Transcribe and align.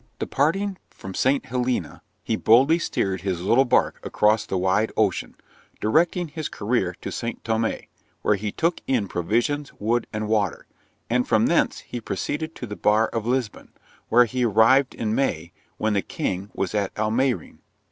'Departing 0.17 0.79
from 0.89 1.13
St. 1.13 1.45
Helena, 1.45 2.01
he 2.23 2.35
boldly 2.35 2.79
steered 2.79 3.21
his 3.21 3.41
little 3.43 3.65
bark 3.65 3.99
across 4.03 4.47
the 4.47 4.57
wide 4.57 4.91
ocean, 4.97 5.35
directing 5.79 6.27
his 6.29 6.49
career 6.49 6.95
to 7.01 7.11
St. 7.11 7.43
Thomé, 7.43 7.85
where 8.23 8.33
he 8.33 8.51
took 8.51 8.81
in 8.87 9.07
provisions, 9.07 9.71
wood, 9.77 10.07
and 10.11 10.27
water; 10.27 10.65
and 11.07 11.27
from 11.27 11.45
thence 11.45 11.81
he 11.81 12.01
proceeded 12.01 12.55
to 12.55 12.65
the 12.65 12.75
bar 12.75 13.09
of 13.09 13.27
Lisbon, 13.27 13.73
where 14.09 14.25
he 14.25 14.43
arrived 14.43 14.95
in 14.95 15.13
May, 15.13 15.51
when 15.77 15.93
the 15.93 16.01
king 16.01 16.49
was 16.55 16.73
at 16.73 16.91
Almeyrin. 16.97 17.59